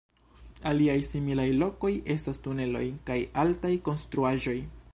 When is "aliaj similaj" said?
0.69-1.45